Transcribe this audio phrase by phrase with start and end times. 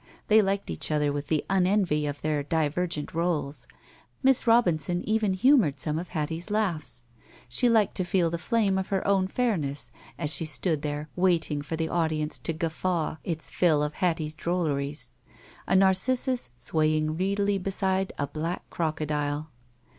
[0.29, 3.67] They liked each other with the unenvy of their divergent roles.
[4.23, 7.03] Miss Robinson even humored some of Hattie's laughs.
[7.51, 10.45] 156 THE SMUDGE She liked to feel the flame of her own fairness as she
[10.45, 15.11] stood there waiting for the audience to guffaw its fill of Hattie's drolleries;
[15.67, 19.51] a narcissus swaying reedily beside a black crocodile.